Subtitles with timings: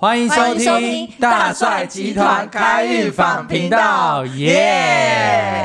[0.00, 5.62] 欢迎收听听大帅集团开运访频道，耶！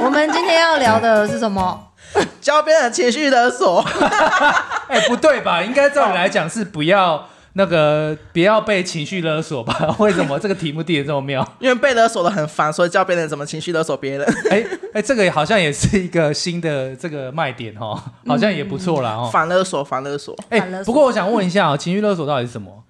[0.00, 1.88] 我们今天要聊的是什么？
[2.40, 3.84] 教别人情绪勒索，
[4.88, 5.60] 哎，不对吧？
[5.62, 7.28] 应该照理来讲是不要
[7.58, 9.74] 那个不要被情绪勒索吧？
[9.98, 11.56] 为什么这个题目定的这么妙？
[11.58, 14.26] 因为被勒索的很烦，所以教别人怎么情绪勒索别人。
[14.52, 14.62] 哎
[14.92, 19.30] 哎，这个好像也是一个新的这个卖点哦，好像也不错啦哦。
[19.32, 22.84] 反勒索，反勒索，哎不过我想问一下哦，情绪勒索到底是什么？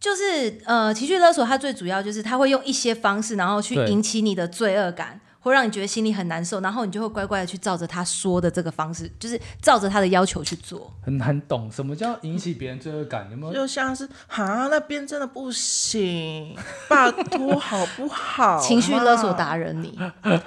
[0.00, 10.92] 就是呃，情绪勒索，它最主要就是它会用一些方式，然后去引起你的罪恶感，会让你觉得心里很难受，然后你就会乖乖的去照着他说的这个方式，就是照着他的要求去做。
[11.02, 13.26] 很难懂什么叫引起别人罪恶感？
[13.30, 13.52] 有没有？
[13.52, 16.54] 就像是啊那边真的不行，
[16.88, 18.58] 拜托好不好？
[18.60, 19.98] 情绪勒索达人你，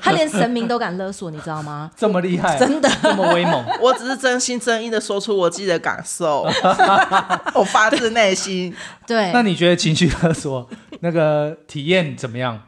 [0.02, 1.92] 他连神明都敢勒索，你知道吗？
[1.96, 2.58] 这么厉害？
[2.58, 3.66] 真的这么威猛？
[3.82, 6.48] 我只是真心真意的说出我自己的感受，
[7.56, 8.76] 我发自内心。
[9.08, 12.62] 对，那你觉得情绪勒索那个体验怎么样？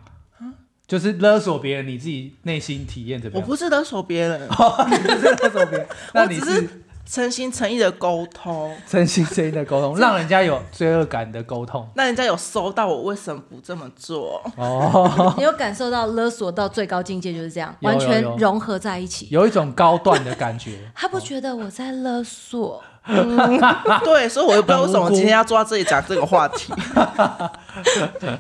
[0.94, 3.42] 就是勒索别人，你自己内心体验怎么样？
[3.42, 6.70] 我不是勒索别人， 你不是勒索别人， 那你我只是
[7.04, 11.90] 诚心诚意的沟通， 真心真意的沟通，让人家有罪恶感的沟通。
[11.96, 14.40] 那人家有收到我为什么不这么做？
[14.56, 19.28] 哦，你有感受到勒索到最高境界就是这样，有完全融合在一起。
[19.32, 20.78] 有一种高段的感觉。
[20.94, 22.84] 他不觉得我在勒索，
[24.04, 26.74] 对，所以我又不知道为什么今天要坐在这里讲这个话题。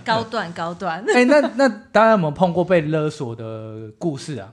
[0.06, 1.04] 高 段高段。
[1.14, 4.50] 哎、那那大家有没有碰过被勒索的故事啊？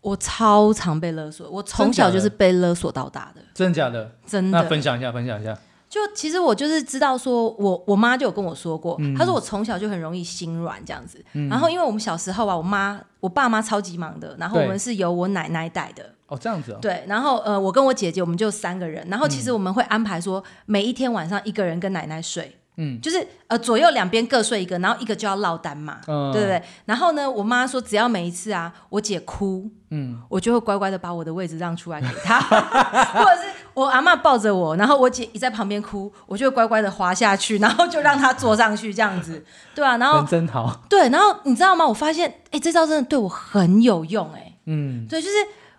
[0.00, 4.12] 我超常被勒索，我从小就是被勒索到大的，真的假的？
[4.26, 4.62] 真的。
[4.62, 5.54] 那分享一下，分享一下。
[5.90, 11.22] 就其实我就是知道说，我我妈就有跟我说过，嗯她说我从小就很容易心软这样子。
[11.50, 16.14] 然后因为我们小时候啊，我妈我爸妈超级忙的，然后我们是由我奶奶带的。
[16.28, 16.78] 哦，这样子哦。
[16.80, 26.62] 对，然后呃，我跟我姐姐我们就三个人，然后嗯其实我们会安排说，每一天晚上一个人跟奶奶睡，嗯就是呃左右两边各睡一个，然后一个就要落单嘛，嗯对不对？
[26.84, 32.38] 然后呢，我妈说只要每一次啊，我姐哭，嗯，我就会乖乖的把我的位置让出来给她，
[33.18, 39.42] 或者是我阿妈抱着我，然后我姐一在旁边哭，我就乖乖的滑下去，然后就让她坐上去这样子，
[39.74, 40.82] 对啊，然后真好。
[40.86, 41.86] 对，然后你知道吗？
[41.86, 44.52] 我发现，哎，这招真的对我很有用，哎。
[44.66, 45.34] 嗯，对，就是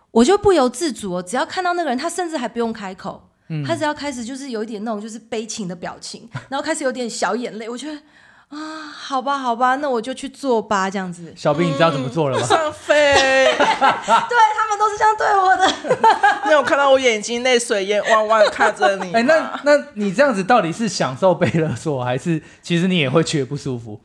[0.10, 8.02] 我就不由自主哦，只要看到那个人，他甚至还不用开口，嗯他只要开始就是有一点那种就是悲情的表情，然后开始有点小眼泪，我觉得
[8.52, 11.34] 啊，好吧，好吧，那我就去做吧，这样子。
[11.36, 12.46] 小兵，你知道怎么做了吗？
[12.46, 12.94] 上飞，
[13.56, 16.44] 对他们都是这样对我的。
[16.46, 19.12] 你有看到我眼睛泪水眼汪汪地看着你吗？
[19.20, 24.00] 哎、那那你这样子到底是享受被勒索，还是其实你也会觉得不舒服？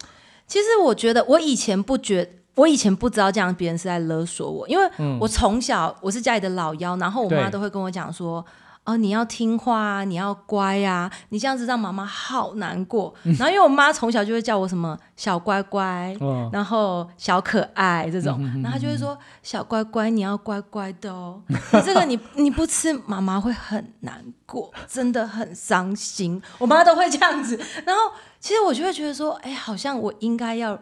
[0.47, 2.31] 其实我觉得我以前不觉。
[2.57, 4.91] 我以前不知道这样别人是在勒索我，因为
[5.21, 8.43] 我从小我是家里的老幺，然后我妈都会跟我讲说，
[8.87, 13.13] 哦，你要听话啊，你要乖啊，你这样子让妈妈好难过。
[13.39, 26.41] 然后因为我妈从小就会叫我什么小乖乖，嗯，然后小可爱这种，然后她就会说小乖乖，你要乖乖的哦， 你这个你你不吃，妈妈会很难过，真的很伤心。
[26.59, 28.01] 我妈都会这样子， 然后
[28.39, 30.79] 其实我就会觉得说，哎，好像我应该要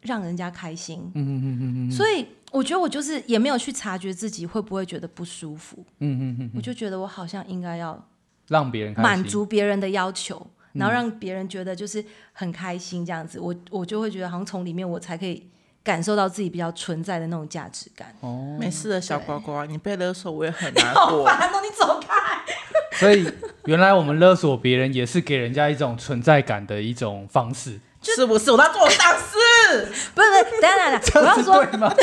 [0.00, 8.00] 让人家开心，嗯嗯嗯嗯嗯所以我觉得我就是也没有去察觉自己会不会觉得不舒服，嗯嗯嗯，我就觉得我好像应该要
[8.48, 9.24] 让别人满。
[9.24, 10.46] 足别人的要求。
[10.74, 12.02] 然后让别人觉得就是
[12.32, 15.46] 很开心这样子，我我就会觉得好像从里面我才可以
[15.84, 18.08] 感受到自己比较存在的那种价值感。
[18.20, 21.26] 哦，没事的小呱呱，你被勒索我也很难 好过。
[21.26, 22.16] 烦哦，你走开！
[22.98, 23.30] 所以
[23.66, 28.50] 原来我们勒索别人也是给人家一种存在感的一种方式，是不是？
[28.50, 31.94] 我在做善事， 不是不是，等一下等下，我要说，对吗？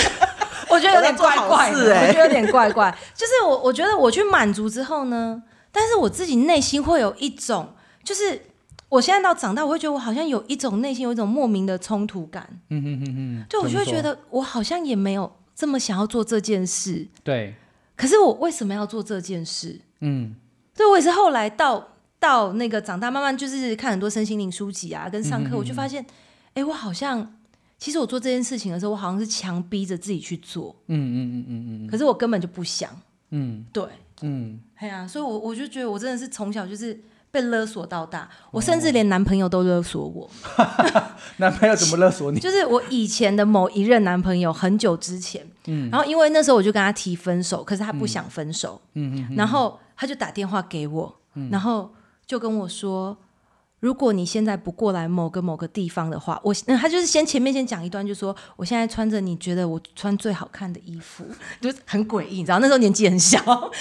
[0.69, 2.95] 我觉得有点怪怪的，我觉得有点怪怪。
[3.13, 5.41] 就是我我觉得我去满足之后呢，
[5.71, 8.41] 但是我自己内心会有一种，就是
[8.89, 17.55] 我现在到长大，我会觉得我好像有一种内心有一种莫名的冲突感，嗯嗯嗯嗯，对我就会觉得我好像也没有这么想要做这件事，对，
[17.95, 19.81] 可是我为什么要做这件事？
[20.01, 20.35] 嗯。
[20.75, 21.89] 对我也是后来到
[22.21, 26.05] 到那个长大，慢慢就是看很多身心灵书籍啊，跟上课，嗯我就发现，
[26.53, 27.33] 哎，我好像
[27.79, 31.87] 其实我做这件事情的时候，我好像是强逼着自己去做，嗯嗯嗯嗯嗯。
[31.87, 32.89] 可是我根本就不想。
[33.31, 33.65] 嗯。
[33.71, 33.83] 对，
[34.21, 36.99] 嗯，哎呀、所以我我就觉得我真的是从小就是
[37.31, 40.29] 被勒索到大，我甚至连男朋友都勒索我。
[41.37, 42.39] 男朋友怎么勒索你？
[42.41, 45.89] 就是我以前的某一任男朋友，很久之前，嗯。
[45.89, 51.15] 然后因为那时候我就跟他提分手，可是他不想分手，嗯嗯然后他就打电话给我，
[51.51, 51.93] 然后
[52.25, 53.15] 就跟我说
[53.79, 61.23] ：“如果你现在不过来某个某个地方的话，我、嗯他就是先前面先讲一段，就说我现在穿着你觉得我穿最好看的衣服，
[61.61, 63.39] 就是很诡异，你知道那时候年纪很小，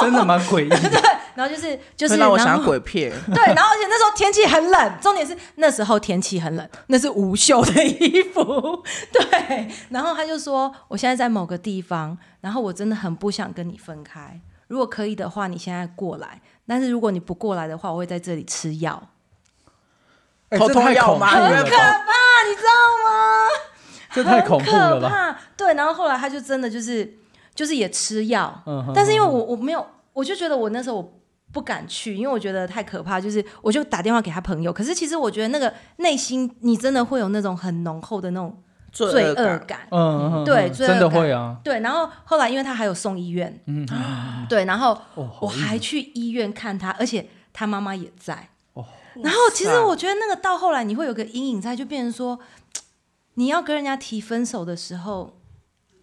[0.00, 1.02] 真的蛮诡异的。
[1.34, 3.10] 然后就是就是我想鬼片。
[3.32, 8.82] 对，然后而且那时候天气很冷，重点是那时候天气很冷，那是无袖的衣服。
[9.12, 16.40] 对，然后他就说我现在在某个地方，然后我真的很不想跟你分开，如果可以的话，你现在过来。
[16.66, 19.02] 但是如果你不过来的话，我会在这里吃药。
[20.50, 21.70] 这太恐怖了很可？
[21.70, 22.72] 怕，你知道
[23.04, 23.48] 吗？
[24.12, 25.08] 这太恐怖了吧？
[25.08, 25.38] 很可怕。
[25.56, 27.18] 对，然后后来他就真的就是
[27.54, 31.12] 就是也吃药，嗯哼但是因为我我没有，我就觉得我那时候我
[31.52, 34.72] 不敢去，因为我觉得太可怕，就是我就打电话给他朋友。
[34.72, 38.60] 可是其实我觉得那个内心你真的会有那种很浓厚的那种
[38.90, 41.56] 罪恶感，嗯对嗯真的罪恶感会啊。
[41.62, 43.86] 对，然后后来因为他还有送医院，嗯，
[44.48, 48.48] 对，然后哦，我还去医院看他，而且他妈妈也在。
[49.14, 52.38] 哦然后其实我觉得那个到后来你会有个阴影在，就变成说，
[53.34, 55.36] 你要跟人家提分手的时候，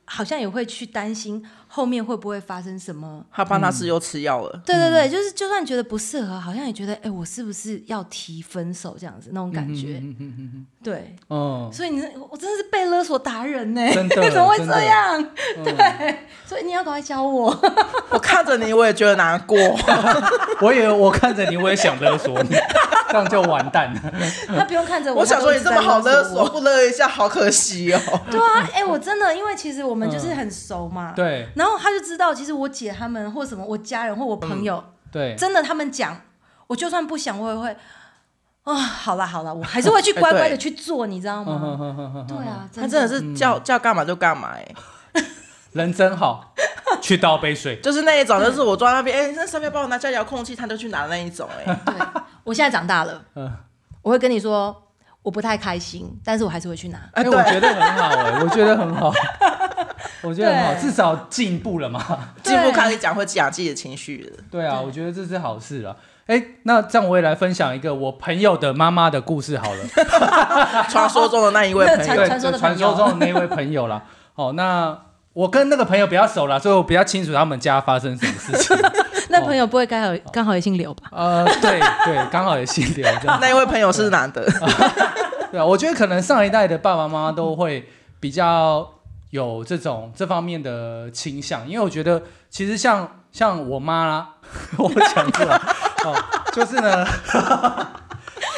[0.05, 3.25] 好像也会去担心后面会不会发生什么。
[3.31, 4.61] 他帮他是又吃药了。
[4.65, 9.99] 对对对，就是就算觉得不适合，好像也觉得，哎，我是不是要提分手这样子那种感觉？
[10.01, 12.01] 嗯嗯嗯嗯对，哦，所以你
[12.31, 15.21] 我真的是被勒索达人呢，真的 怎么会这样？
[15.57, 17.49] 嗯对，所以你要赶快教我。
[18.09, 19.57] 我看着你，我也觉得难过。
[20.61, 22.55] 我也我看着你，我也想勒索你，
[23.09, 24.01] 这样就完蛋了。
[24.57, 27.99] 他不用看着我，我想说你这么好勒勒索，不勒一下好可惜哦。
[28.29, 31.13] 对啊，哎、我真的，因为其实我们就是很熟嘛，。
[31.15, 36.19] 对然后他就知道，其实我姐他们或什么，我家人或我朋友，对，真的他们讲，
[36.67, 37.75] 我就算不想，我也会
[38.63, 42.25] 啊，好啦好啦，我还是会去乖乖的去做，你知道吗？
[42.27, 44.67] 对啊，他真的是叫叫干嘛就干嘛，哎，
[45.71, 46.53] 人真好，
[47.01, 47.79] 去倒杯水。
[47.81, 51.95] 就是那一种，就是我坐在那边，哎，那上面帮我拿下遥控器，他就去拿那一种，哎，对，
[52.47, 53.51] 我现在长大了，嗯
[54.01, 54.83] 我会跟你说。
[55.23, 56.97] 我不太开心，但是我还是会去拿。
[57.11, 59.13] 哎，我觉得很好哎， 我觉得很好，
[60.23, 62.01] 我觉得很好，至少进步了嘛。
[62.41, 64.43] 对进步开始讲会讲自己的情绪了。
[64.49, 65.97] 对啊，我觉得这是好事了。
[66.27, 69.83] 哎，那这样我也来分享一个我朋友的妈妈的故事好了。
[70.87, 74.01] 传说中的那一位朋友，对，传说朋友说中的那一位朋友啦。
[74.35, 74.97] 哦，那
[75.33, 78.77] 我跟那个朋友比较熟了，所以我比较清楚他们家发生什么事情。
[79.39, 81.09] 那朋友不会刚好刚好也姓刘吧？
[81.11, 83.37] 呃，对对，刚好也姓刘这样。
[83.41, 84.43] 那一位朋友是男的，
[85.51, 87.87] 对啊，我觉得可能上一代的爸爸妈妈都会
[88.19, 88.87] 比较
[89.29, 94.29] 有这种这方面的倾向，因为我觉得其实像像我妈啦，
[94.77, 95.55] 我讲出来
[96.05, 96.15] 哦，
[96.53, 97.05] 就是呢，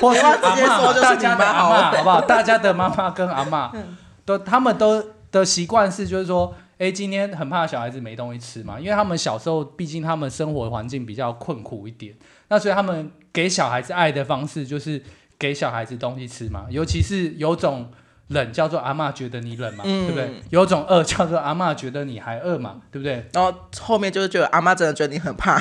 [0.01, 2.21] 或是你要直接说就是大家的阿你妈好不好？
[2.21, 6.53] 大家的妈妈跟阿嬷嗯都他们都的习惯是就是说。
[6.79, 12.15] 哎，今天很怕小孩子没东西吃嘛，因为他们小时候毕竟他们生活环境比较困苦一点，
[12.47, 15.03] 那所以他们给小孩子爱的方式就是
[15.37, 17.91] 给小孩子东西吃嘛，尤其是有种
[18.27, 20.41] 冷叫做阿嬷觉得你冷嘛，嗯对不对？
[20.51, 23.27] 有种饿叫做阿嬷觉得你还饿嘛，对不对？
[23.33, 25.59] 然后后面就是觉得阿妈真的觉得你很怕，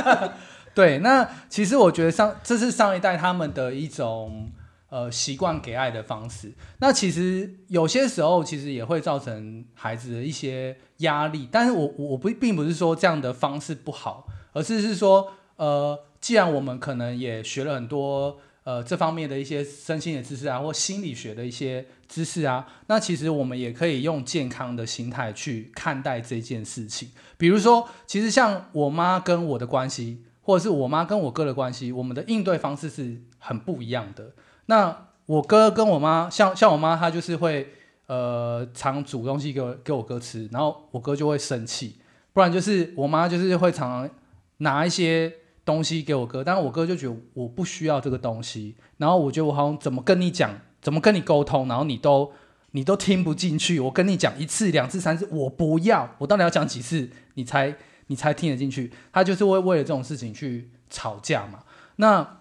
[0.74, 4.50] 对，那其实我觉得上这是上一代他们的一种
[4.96, 6.52] 呃习惯给爱的方式。
[6.78, 18.38] 那其实有些时候其实也会造成孩子的一些压力，但是我我不并不是说这样的方式不好，而是是说呃，既然我们可能也学了很多。
[18.66, 27.10] 呃，这方面的一些身心的知识啊，或心理学的一些知识啊，那其实我们也可以用健康的心态去看待这件事情。
[27.38, 34.32] 比如说，其实像我妈跟我的关系，或者是我妈跟我哥的关系，我们的应对方式是很不一样的。
[34.66, 37.68] 那我哥跟我妈，像像我妈，她就是会
[38.06, 41.96] 呃常煮东西给我给我哥吃，然后我哥就会生气，
[42.32, 44.10] 不然就是我妈就是会常常
[44.58, 45.32] 拿一些
[45.64, 52.32] 东西给我哥，但是我哥就觉得我不需要这个东西，然后我觉得我好像怎么跟你讲，怎么跟你沟通，然后你都
[52.70, 53.80] 你都听不进去。
[53.80, 57.74] 我跟你讲一次、两次、三次，我不要，我到底要讲几次你才
[58.06, 58.92] 你才听得进去？
[59.12, 61.60] 他就是会为了这种事情去吵架嘛。
[61.96, 62.38] 那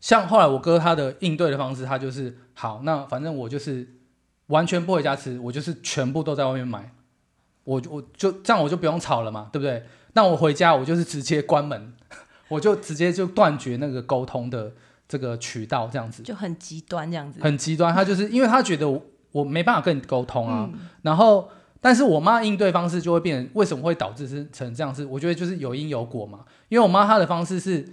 [0.00, 3.88] 像后来我哥他的应对的方式，他就是好，那反正我就是
[4.46, 6.92] 完全不回家吃，我就是全部都在外面买，
[7.64, 9.84] 我我就这样我就不用吵了嘛，对不对？
[10.14, 11.94] 那我回家我就是直接关门。
[12.48, 14.72] 我就直接就断绝那个沟通的
[15.06, 17.38] 这个渠道，这样子就很极端这样子。
[17.42, 17.94] 很极端。
[17.94, 19.02] 他就是因为他觉得我
[19.32, 25.04] 我没办法跟你沟通啊，嗯然后但是我妈应对方式就会变成为什么会导致是成这样子？
[25.04, 26.46] 我觉得就是有因有果嘛。
[26.70, 27.86] 因为我妈她的方式是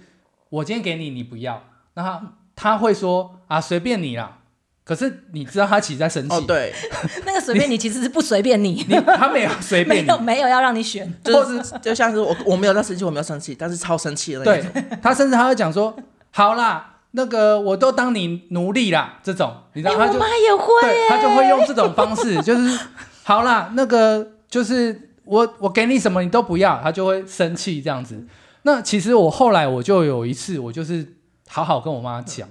[0.48, 1.62] 我今天给你，你不要，
[1.96, 2.22] 那他
[2.54, 4.38] 他会说啊随便你啦。
[4.84, 6.72] 可是你知道他其实在生气，哦，对，
[7.26, 11.12] 那个随便你，其实是不随便你，你她没有随便你 有，没有要让你选。
[11.24, 14.98] 就是就像是我我没有在生气，我没有生气，但是超生气的那对种。
[15.02, 15.92] 他甚至还会讲说
[16.30, 22.78] ：“好啦，那个我都当你奴隶啦，这种你知哎、道，他就我妈也会对他就会用这种方式， 就是
[23.24, 28.24] 好啦，那个就是我我给你什么你都不要，他就会生气这样子。
[28.62, 31.15] 那其实我后来我就有一次，我就是
[31.48, 32.48] 好好跟我妈讲，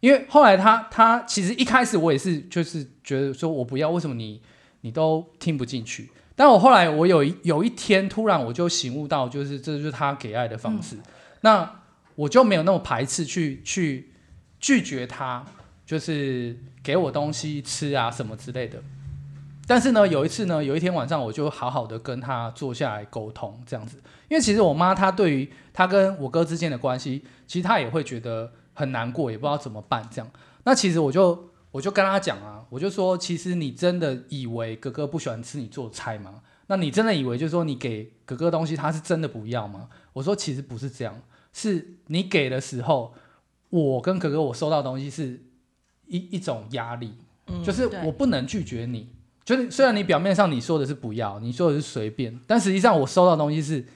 [0.00, 4.40] 因为后来她她其实一开始我也是就是觉得说我不要，为什么你
[4.82, 6.10] 你都听不进去？
[6.34, 10.96] 但我后来我有一有一天突然我就醒悟到，就是这就是他给爱的方式，
[11.40, 11.80] 那
[12.14, 14.12] 我就没有那么排斥去去
[14.60, 15.44] 拒绝他，
[15.86, 18.82] 就是给我东西吃啊什么之类的。
[19.66, 23.96] 但是呢，有一次呢，有一天晚上，我就好好的跟他坐下来沟通，这样子。
[24.28, 30.30] 因为其实我妈她对于她跟我哥之间的关系，其实她也会觉得很难过，也不知道怎么办这样。
[30.64, 36.42] 那其实我就我就跟她讲啊，我就说，其实你真的以为哥哥不喜欢吃你做的菜吗？
[36.68, 39.88] 那你真的以为就是说你给哥哥东西，他是真的不要吗？
[40.12, 41.20] 我说其实不是这样，
[41.52, 43.14] 是你给的时候，
[43.70, 45.44] 我跟哥哥我收到的东西是
[46.06, 47.14] 一一种压力，
[47.46, 49.15] 嗯就是我不能拒绝你。
[49.46, 53.86] 就是虽然你表面上你说的是不要，你说的是随便，但实际上我收到的东西是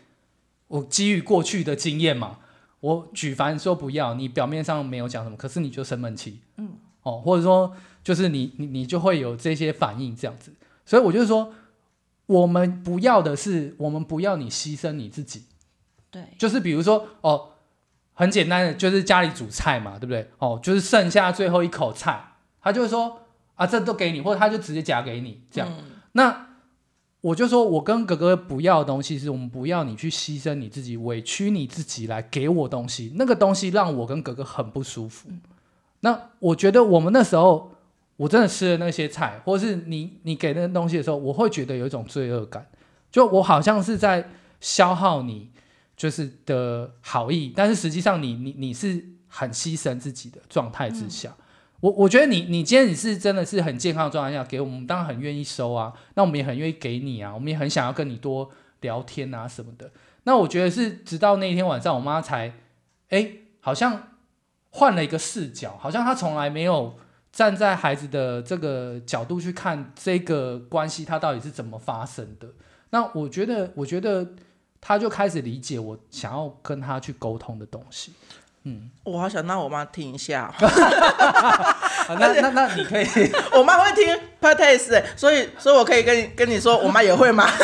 [0.69, 2.38] 我基于过去的经验嘛，
[2.78, 10.52] 我举凡说不要，你表面上没有讲什么，可是你就生闷气，嗯，哦，或者说就是你你你就会有这些反应这样子，
[10.87, 11.52] 所以我就是说，
[12.26, 15.47] 我们不要的是，我们不要你牺牲你自己，
[16.12, 17.49] 对，就是比如说哦，
[18.14, 20.30] 很简单的，就是家里煮菜嘛，对不对？
[20.38, 23.23] 哦，就是剩下最后一口菜，他就会说
[23.61, 25.71] 啊，这都给你，或者他就直接夹给你这样。
[26.12, 26.47] 那
[27.21, 35.29] 我就说，我跟哥哥不要的东西，是我们不要你去牺牲你自己，委屈你自己来给我东西，那个东西让我跟哥哥很不舒服。
[36.00, 37.73] 那我觉得我们那时候，
[38.17, 42.67] 我真的吃了那些菜，或是你你给那个东西的时候，我会觉得有一种罪恶感，
[43.12, 45.50] 就我好像是在消耗你，
[45.99, 51.37] 就是的好意，但是实际上你你你是很牺牲自己的状态之下。
[51.81, 59.91] 我我觉得你你今天你是真的是很健康的状态下给我们，当然很愿意收啊，那我们也很愿意给你啊，我们也很想要跟你多聊天啊什么的。
[60.25, 62.53] 那我觉得是直到那一天晚上，我妈才
[63.09, 64.09] 哎好像
[64.69, 66.99] 换了一个视角，好像她从来没有
[67.33, 72.49] 站在孩子的这个角度去看这个关系，它到底是怎么发生的。
[72.91, 74.35] 那我觉得，我觉得
[74.81, 78.13] 她就开始理解我想要跟她去沟通的东西。
[79.05, 83.07] 我好想让我妈听一下， 啊、那那那你可以。
[83.52, 87.49] 我妈会听 podcast，欸所以所以我可以跟你跟你说，我妈也会吗？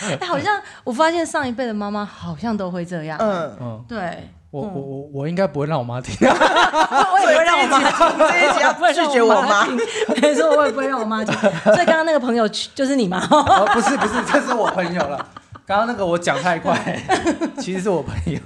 [0.00, 3.18] 哎、好像我发现上一辈的妈妈好像都会这样。
[3.20, 6.14] 嗯，嗯，对，我我我我应该不会让我妈听。
[6.20, 8.18] 我也不会让我妈听。
[8.18, 9.64] 这一集要不会拒绝我妈。
[9.66, 9.76] 听，
[10.22, 11.34] 没错，我也不会让我妈听。
[11.64, 13.26] 所以刚刚那个朋友就是你吗？
[13.30, 15.26] 哦，不是不是，这是我朋友了。
[15.66, 16.98] 刚刚那个我讲太快，
[17.58, 18.40] 其实是我朋友。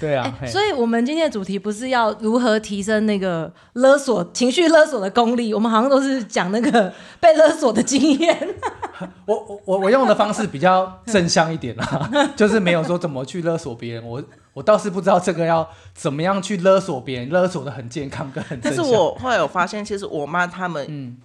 [0.00, 8.54] 对啊，嘿所以我们今天的主题不是要如何提升那个勒索、情绪勒索的功力，我们好像都是讲那个被勒索的经验。
[9.26, 14.04] 我我我我用的方式比较正向一点啦， 就是没有说怎么去勒索别人。
[14.04, 14.22] 我
[14.54, 18.82] 我倒是不知道这个要怎么样去勒索别人，勒索的很健康跟很正向。
[18.82, 21.16] 但是我后来有发现，其实我妈他们，嗯，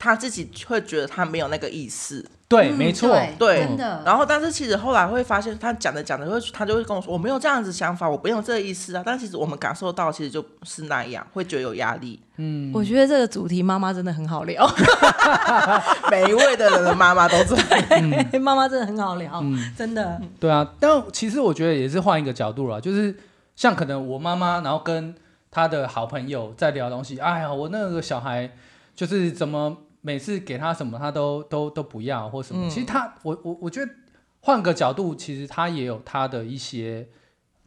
[0.00, 4.02] 她自己会觉得他没有那个意思，对，嗯没错，对对真的。
[4.02, 9.02] 然后但是其实后来会发现，他讲着讲着会，他就会跟我说，我没有这样子想法，我没有这个意思啊。
[9.04, 12.18] 但其实我们感受到，其实就是那样，会觉得有压力。
[12.38, 14.66] 嗯我觉得这个主题妈妈真的很好聊，
[16.10, 18.10] 每一位的人的妈妈都这样。
[18.40, 19.44] 妈妈真的很好聊，
[19.76, 20.18] 真的。
[20.40, 20.66] 对啊。
[20.80, 23.14] 但其实我觉得也是换一个角度啦，就是
[23.54, 25.14] 像可能我妈妈，然后跟
[25.50, 28.50] 她的好朋友在聊东西，哎呀，我那个小孩
[28.96, 32.66] 就是怎么每次给他什么，他都都都不要或什么。
[32.66, 32.70] 嗯。
[32.70, 33.92] 其实他，我我我觉得
[34.40, 37.08] 换个角度，其实他也有他的一些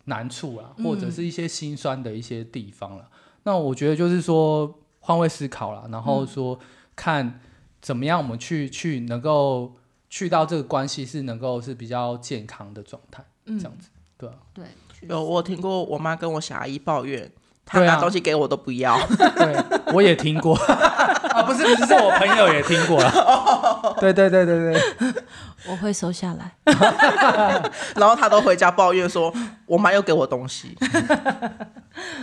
[0.06, 3.08] 难处啦，或者是一些心酸的一些地方了。
[3.44, 6.58] 那我觉得就是说换位思考啦，然后说
[6.96, 7.40] 看
[7.82, 9.74] 怎么样我们去去能够
[10.10, 13.60] 去到这个关系是能够是比较健康的状态，嗯。
[13.60, 14.66] 这样子，对啊，对，
[15.10, 17.30] 有我听过我妈跟我小阿姨抱怨，
[17.66, 18.98] 她拿东西给我都不要。
[19.08, 20.56] 对，我也听过
[21.44, 23.96] 啊，不是不是，是我朋友也听过了。
[24.00, 24.82] 对对对对对，
[25.70, 26.52] 我会收下来。
[27.96, 29.34] 然后他都回家抱怨说，
[29.66, 30.78] 我妈又给我东西。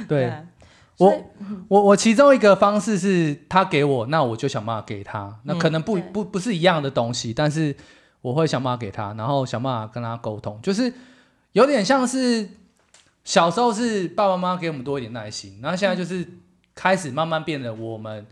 [0.08, 0.32] 对，
[0.98, 1.30] 我
[1.68, 5.38] 我我其中一个方式是他给我，那我就想办法给他。
[5.44, 7.74] 那可能不、对不不是一样的东西，但是
[8.22, 10.92] 我会想办法给他，然后想办法跟他沟通，就是
[11.52, 12.48] 有点像是
[13.24, 16.26] 小时候是爸爸妈妈给我们多一点耐心，然后现在就是
[16.74, 18.26] 开始慢慢变得我们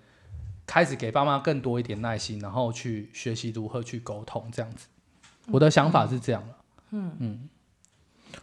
[0.68, 4.87] 开始给爸妈更多一点耐心，然后去学习如何去沟通这样子。
[5.50, 6.44] 我的想法是这样
[6.90, 7.48] 嗯嗯。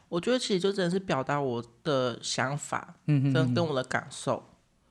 [0.09, 4.43] 我觉得其实就真的是表达我的想法，嗯跟跟我的感受，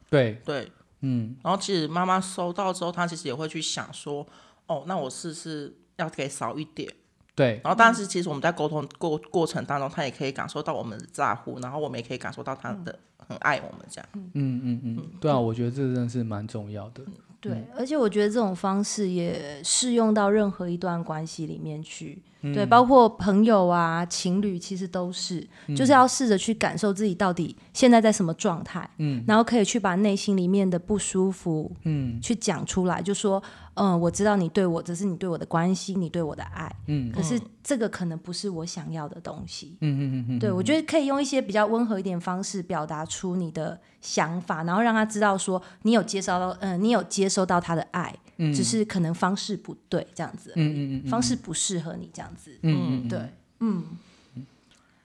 [0.08, 0.70] 对，对。
[1.00, 4.26] 嗯然后其实妈妈收到之后，她其实也会去想说，
[4.66, 6.90] 哦，那我是不是要给少一点？
[7.34, 12.96] 对，然后，但是其实我们在沟通过过程当中，她也可以感受到我们的在乎，然后我们也可以感受到她的
[13.28, 14.08] 很爱我们这样。
[14.14, 17.02] 嗯嗯嗯，对啊，我觉得这真的是蛮重要的。
[17.40, 22.22] 对，而且我觉得这种方式也适用到任何一段关系里面去。
[22.52, 25.46] 对，包括朋友啊、情侣，其实都是，
[25.76, 32.20] 就是要试着去感受自己到底现在在什么状态，嗯，然后可以去把内心里面的不舒服，嗯。
[32.20, 33.42] 去讲出来，就说，
[33.74, 37.12] 嗯，我知道你对我，这是你对我的关心，你对我的爱，嗯。
[37.12, 39.76] 可是这个可能不是我想要的东西。
[39.80, 48.52] 嗯嗯嗯对，我觉得可以用一些比较温和一点方式表达出你的想法，然后让他知道说你有接收到，嗯、你有接收到他的爱，嗯。
[48.52, 52.50] 只是可能方式不对，这样子，嗯嗯嗯方式不适合你这样子。
[52.62, 53.18] 嗯嗯，对，
[53.60, 53.84] 嗯，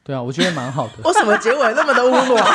[0.04, 0.94] 对啊，我觉得蛮好的。
[1.04, 2.46] 为什么结尾那么的温暖？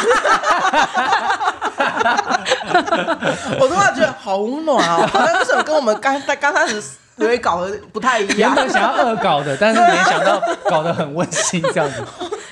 [3.61, 6.83] 我突然觉得好温暖哦，好像为什么跟我们刚在刚开始
[7.17, 8.55] 以为搞的不太一样原样？
[8.57, 12.03] 本想要恶搞的，但是没想到搞得很温馨这样子。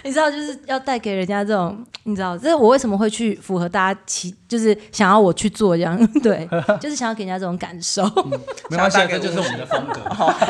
[0.03, 6.49] 你知道就是要带给人家这种，你知道，这是我为什么会去符合大家期，就是想要我去做这样， 对，
[6.81, 8.03] 就是想要给人家这种感受。
[8.71, 10.01] 没关系，这就是我们的风格，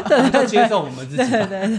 [0.08, 1.30] 对 就接受我们自己。
[1.30, 1.78] 对对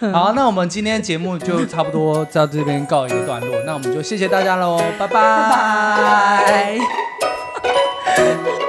[0.00, 0.12] 对。
[0.12, 5.18] 好，那我们今天节目就差不多到这边告一个段落，那我们就谢谢大家喽，拜拜。
[8.16, 8.59] 拜。